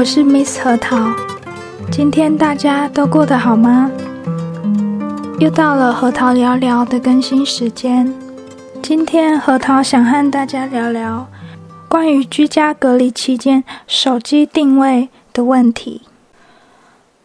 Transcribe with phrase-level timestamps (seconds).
[0.00, 0.96] 我是 Miss 核桃。
[1.92, 3.90] 今天大家都过得好吗？
[5.38, 8.10] 又到了核桃聊聊的更新时间。
[8.82, 11.28] 今天核桃想和大家聊聊
[11.86, 16.00] 关于居家隔离期间手机定位的问题。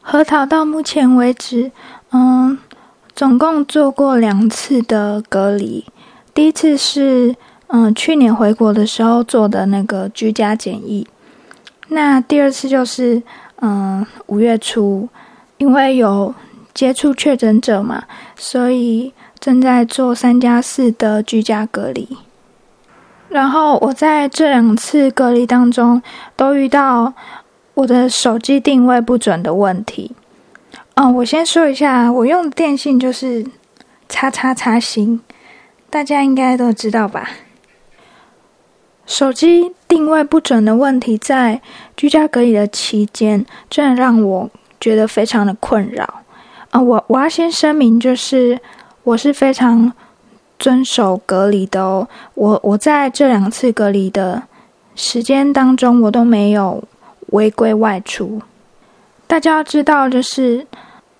[0.00, 1.72] 核桃到目前为止，
[2.12, 2.58] 嗯，
[3.14, 5.84] 总共做过两次的隔离。
[6.32, 11.06] 第一次是嗯去年回国的时候做的那个居家检疫。
[11.92, 13.22] 那第二次就是，
[13.60, 15.08] 嗯，五月初，
[15.58, 16.34] 因为有
[16.72, 22.08] 接触确诊者嘛，所以正在做三加四的居家隔离。
[23.28, 26.02] 然后我在这两次隔离当中，
[26.34, 27.12] 都遇到
[27.74, 30.14] 我的手机定位不准的问题。
[30.94, 33.46] 嗯，我先说一下，我用的电信就是
[34.08, 35.20] 叉叉叉星，
[35.88, 37.28] 大家应该都知道吧？
[39.04, 41.60] 手机定位不准的问题，在
[41.96, 44.50] 居家隔离的期间，真的让我
[44.80, 46.22] 觉得非常的困扰
[46.70, 46.80] 啊！
[46.80, 48.58] 我我要先声明，就是
[49.02, 49.92] 我是非常
[50.58, 52.08] 遵守隔离的哦。
[52.34, 54.44] 我我在这两次隔离的
[54.94, 56.82] 时间当中，我都没有
[57.30, 58.40] 违规外出。
[59.26, 60.66] 大家要知道，就是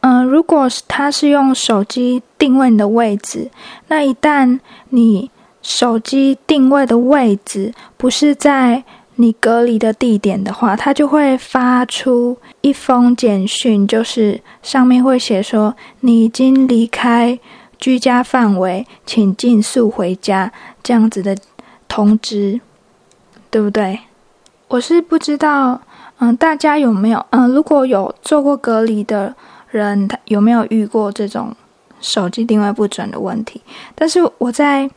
[0.00, 3.50] 嗯，如果是他是用手机定位你的位置，
[3.88, 5.30] 那一旦你
[5.68, 8.82] 手机定位的位置不是在
[9.16, 17.38] 你隔离的地点的话，它就会发出一封简讯，就是上面会写说你已经离开
[17.78, 20.50] 居家范围，请尽速回家
[20.82, 21.36] 这样子的
[21.86, 22.58] 通知，
[23.50, 23.98] 对不对？
[24.68, 25.82] 我是不知道，
[26.20, 29.34] 嗯，大家有没有，嗯，如果有做过隔离的
[29.68, 31.54] 人，他有没有遇过这种
[32.00, 33.60] 手机定位不准的问题？
[33.94, 34.88] 但是我在。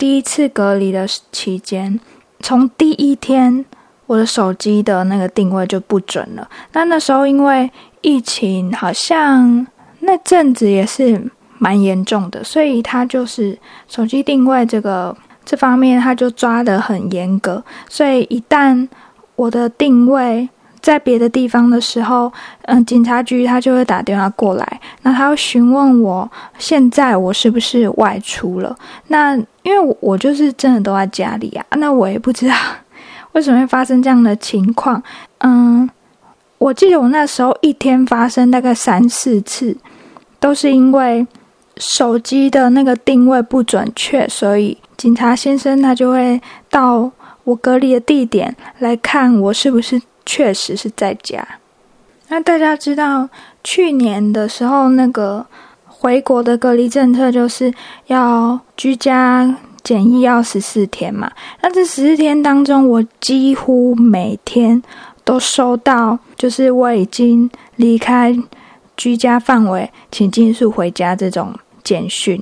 [0.00, 2.00] 第一次隔离的期间，
[2.40, 3.66] 从第一天
[4.06, 6.48] 我的手机的那个定位就不准了。
[6.72, 9.66] 那那时候因为疫情，好像
[9.98, 13.58] 那阵子也是蛮严重的，所以他就是
[13.88, 17.62] 手机定位这个这方面他就抓得很严格。
[17.86, 18.88] 所以一旦
[19.36, 20.48] 我的定位，
[20.82, 22.32] 在别的地方的时候，
[22.62, 28.74] 嗯，警察局他就会打电话过来，那他会询问我现在我是不是外出了。
[29.08, 32.54] 那因为我就是真的都在家里啊，那我也不知道
[33.32, 35.02] 为什么会发生这样的情况。
[35.38, 35.88] 嗯，
[36.58, 39.76] 我记得我那时候一天发生大概三四次，
[40.38, 41.26] 都是因为
[41.76, 47.10] 手机的那个定位不准确，所以警察先生他就会到
[47.44, 50.00] 我隔离的地点来看我是不是。
[50.24, 51.46] 确实是在家。
[52.28, 53.28] 那大家知道，
[53.64, 55.44] 去年的时候，那个
[55.84, 57.72] 回国的隔离政策就是
[58.06, 61.30] 要居家检疫要十四天嘛。
[61.60, 64.80] 那这十四天当中，我几乎每天
[65.24, 68.36] 都收到，就是我已经离开
[68.96, 72.40] 居家范围，请尽速回家这种简讯。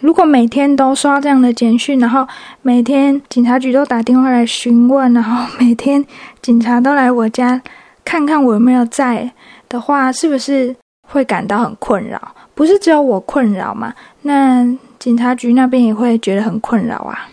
[0.00, 2.26] 如果每天都刷这样的简讯，然后
[2.62, 6.04] 每天警察局都打电话来询问，然后每天
[6.42, 7.60] 警察都来我家
[8.04, 9.30] 看看我有没有在
[9.68, 12.20] 的话，是不是会感到很困扰？
[12.54, 13.92] 不是只有我困扰嘛？
[14.22, 14.66] 那
[14.98, 17.28] 警察局那边也会觉得很困扰啊。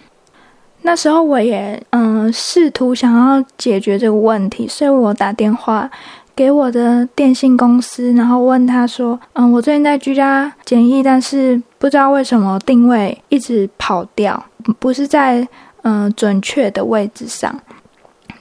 [0.81, 5.89] 那时候我也嗯试图想要解决这个问题，所以我打电话。
[6.35, 14.43] 给我的电信公司，然后问他说：“嗯，我最近在居家检疫，但是不知道为什么定位一直跑掉，
[14.79, 15.47] 不是在
[15.83, 17.59] 嗯准确的位置上。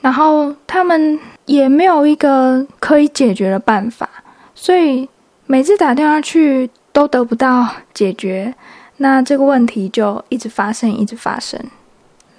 [0.00, 4.08] 然后他们也没有一个可以解决的办法，
[4.54, 5.08] 所以
[5.46, 8.54] 每次打电话去都得不到解决。
[8.98, 11.60] 那这个问题就一直发生，一直发生。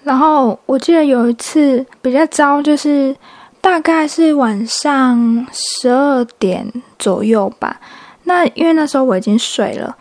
[0.03, 3.15] 然后我记得有一次比较糟，就是。”
[3.59, 7.81] 大概是晚上十二点左右吧。
[8.23, 9.97] 那因为那时候我已经睡了，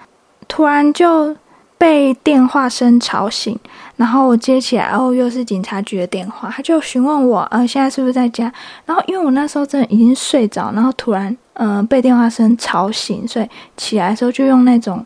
[0.56, 1.36] 突然就
[1.76, 3.58] 被电话声吵醒，
[3.96, 8.50] 然后我接起来，哦，又是警察局的电话，他就询问我，呃，现在是不是在家？
[8.86, 15.04] 然后因为我那时候真的已经睡着，然后突然，嗯，被电话声吵醒，所以起来的时候就用那种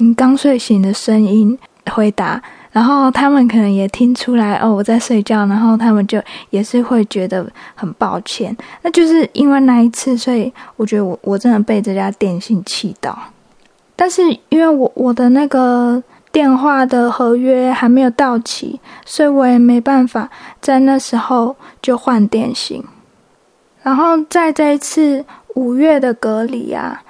[0.00, 1.58] 嗯刚睡醒的声音
[1.90, 2.38] 回答。
[2.70, 8.54] 然后他们可能也听出来哦，我在睡觉，然后他们就也是会觉得很抱歉。
[8.82, 13.18] 那就是因为那一次，所以我觉得我我真的被这家电信气到。
[14.00, 16.02] 但是因为我我的那个
[16.32, 22.82] 电话的合约还没有到期，所以我也没办法在那时候就换电信。
[23.82, 25.22] 然后在这一次
[25.54, 27.02] 五月的隔离啊，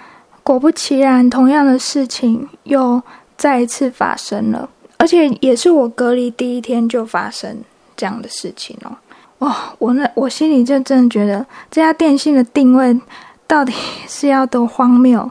[0.42, 3.00] 果不其然，同样的事情又
[3.36, 4.68] 再一次发生了。
[4.96, 7.56] 而且也是我隔离第一天就发生
[7.96, 8.96] 这样的事情哦。
[9.38, 13.00] 哦，我那我心里就真的觉得这家电信的定位
[13.46, 13.72] 到底
[14.08, 15.30] 是要多荒谬。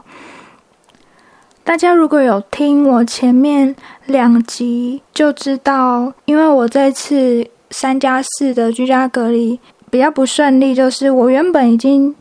[1.62, 3.74] 大家如果有听我前面
[4.06, 9.58] 两集，就知道，因为我这次三加四的居家隔离
[9.88, 12.14] 比较不顺利，就是我原本已经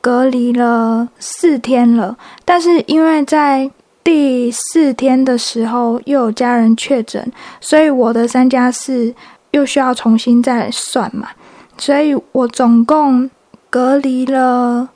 [0.00, 3.70] 隔离了四天了，但是因为在
[4.02, 7.30] 第四天的时候又有家人确诊，
[7.60, 9.14] 所以我的三加四
[9.50, 11.28] 又需要重新再算嘛，
[11.76, 13.30] 所以我总共
[13.68, 14.88] 隔离了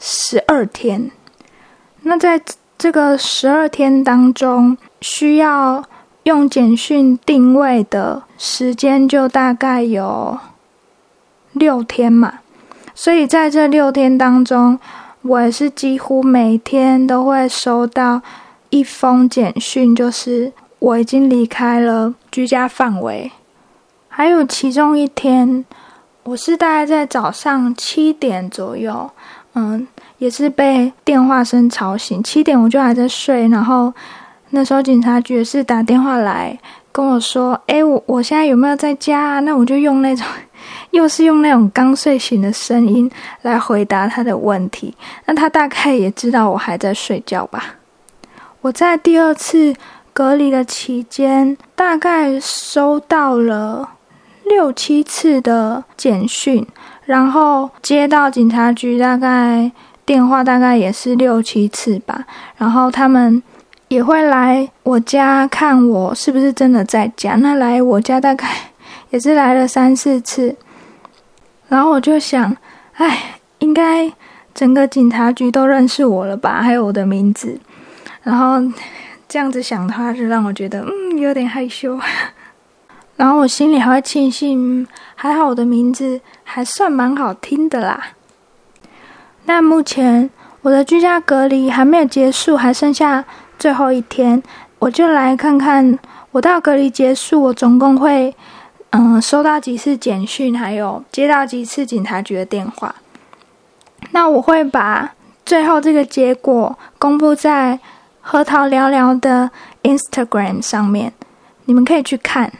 [0.00, 1.10] 十二天。
[2.02, 2.40] 那在
[2.78, 5.82] 这个十二天当中，需要
[6.24, 10.38] 用简讯定位的时间就大概有
[11.52, 12.40] 六天嘛，
[12.94, 14.78] 所以在这六天当中，
[15.22, 18.20] 我也是几乎每天都会收到
[18.68, 23.32] 一封简讯，就是我已经离开了居家范围。
[24.08, 25.64] 还有其中一天，
[26.24, 29.10] 我是大概在早上七点左右，
[29.56, 29.86] 嗯。
[30.18, 33.92] 也是被电话声吵醒，七点我就还在睡，然后
[34.48, 36.58] 那时候警察局是打电话来
[36.90, 40.26] 跟我说：“哎，我我现在有没有在家？”啊那我就用那种，
[40.92, 43.10] 又是用那种刚睡醒的声音
[43.42, 44.94] 来回答他的问题。
[45.26, 47.74] 那他大概也知道我还在睡觉吧。
[48.62, 49.74] 我在第二次
[50.14, 53.90] 隔离的期间，大概收到了
[54.46, 56.66] 六七次的简讯，
[57.04, 59.70] 然后接到警察局大概。
[60.06, 62.24] 电话大概也是六七次吧，
[62.56, 63.42] 然后他们
[63.88, 67.34] 也会来我家看我是不是真的在家。
[67.34, 68.46] 那来我家大概
[69.10, 70.54] 也是来了三四次，
[71.66, 72.56] 然后我就想，
[72.92, 74.08] 哎，应该
[74.54, 76.62] 整个警察局都认识我了吧？
[76.62, 77.58] 还有我的名字，
[78.22, 78.62] 然后
[79.28, 81.98] 这样子想的话，就让我觉得嗯有点害羞。
[83.16, 88.08] 然后我心里还会庆幸，还好我的名字还算蛮好听的啦。
[89.46, 90.28] 那目前
[90.62, 93.24] 我的居家隔离还没有结束，还剩下
[93.58, 94.42] 最后一天，
[94.78, 95.98] 我就来看看
[96.32, 98.34] 我到隔离结束，我总共会
[98.90, 102.94] 嗯收到几次简讯，还有接到几次警察局的电话。
[104.10, 105.14] 那我会把
[105.46, 107.78] 最后这个结果公布在
[108.20, 109.50] 核桃聊聊的
[109.84, 111.14] Instagram 上面，
[111.64, 112.52] 你们可以去看。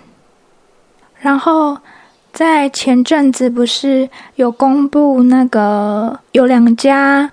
[1.21, 1.77] 然后。
[2.33, 7.31] 在前阵子不是有公布那个有两家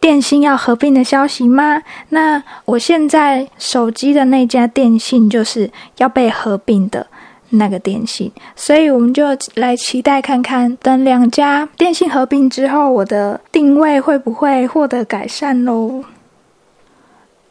[0.00, 1.80] 电信要合并的消息吗？
[2.08, 7.06] 那我现在手机的那家电信就是要被合并的
[7.50, 9.24] 那个电信，所以我们就
[9.54, 16.02] 来期待看看，等两家电信合并之后，我的定位会不会获得改善喽？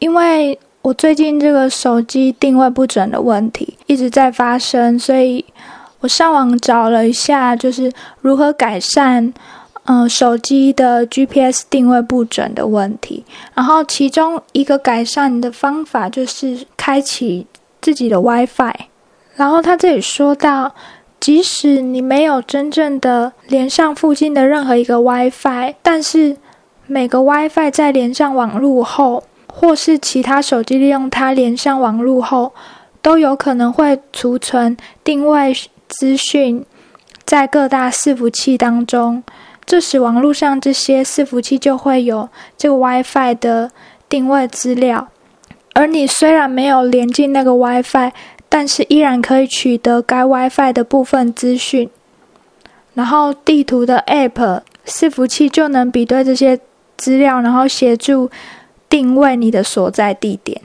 [0.00, 5.42] 因为我最近这个手机定位不准的问题一直在发生，所以。
[6.00, 9.32] 我上网找了一下，就是如何改善，
[9.84, 13.24] 嗯，手机的 GPS 定位不准的问题。
[13.54, 17.46] 然后其中一个改善的方法就是开启
[17.80, 18.74] 自己的 WiFi。
[19.36, 20.74] 然后他这里说到，
[21.18, 26.36] 即使你没有真正的连上附近的任何一个 WiFi，但是
[26.86, 32.52] 每个 WiFi 在连上网络后，或是其他手机利用它连上网络后，
[33.02, 35.54] 都有可能会储存定位。
[35.90, 36.64] 资讯
[37.24, 39.22] 在各大伺服器当中，
[39.66, 43.70] 这时网络上这些伺服器就会有这个 WiFi 的
[44.08, 45.08] 定位资料，
[45.74, 48.12] 而你虽然没有连进那个 WiFi，
[48.48, 51.90] 但是依然可以取得该 WiFi 的部分资讯。
[52.94, 56.58] 然后地图的 App 伺服器就能比对这些
[56.96, 58.30] 资料，然后协助
[58.88, 60.60] 定位你的所在地点。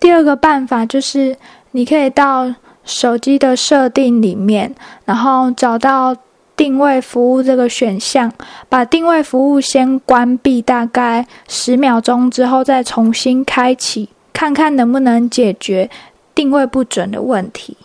[0.00, 1.36] 第二个办法就是
[1.72, 2.54] 你可以到。
[2.88, 6.16] 手机的设定里面，然后找到
[6.56, 8.32] 定位服务这个选项，
[8.68, 15.90] 把定位服务先关闭，大概十秒钟之后再重新开启，看看能不能解决
[16.34, 17.76] 定位不准的问题。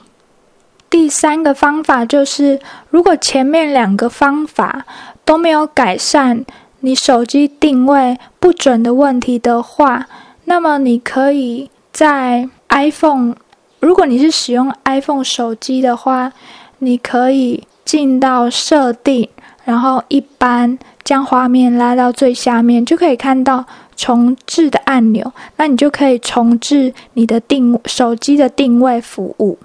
[0.89, 4.85] 第三个方法就是，如果前面两个方法
[5.25, 6.45] 都没有改善
[6.79, 10.07] 你手机定位不准的问题的话，
[10.45, 13.35] 那么你可以在 iPhone。
[13.83, 16.31] 如果你是使用 iPhone 手机的话，
[16.77, 19.27] 你可以进到设定，
[19.65, 23.65] 然后一般将画面拉到最下面，就可以看到
[23.97, 25.29] 重置的按钮。
[25.57, 29.57] 那你就可以重置你的定手机的定位服务。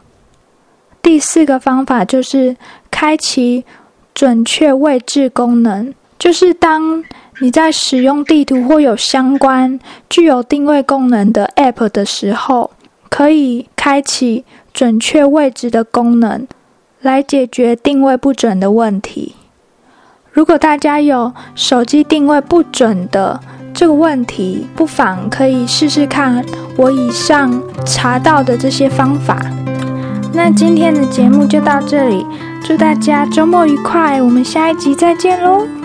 [1.01, 2.57] 第四个方法就是
[2.91, 3.65] 开启
[4.13, 7.05] 准确位置功能，就是当
[7.39, 9.79] 你在使用地图或有相关
[10.11, 12.73] 具有定位功能的 App 的时候。
[13.09, 16.47] 可以开启准确位置的功能，
[17.01, 19.35] 来解决定位不准的问题。
[20.31, 23.41] 如果大家有手机定位不准的
[23.75, 26.45] 这个问题，不妨可以试试看
[26.77, 29.41] 我以上查到的这些方法。
[30.33, 32.25] 那今天的节目就到这里，
[32.63, 35.78] 祝大家周末愉快，我们下一集再见喽。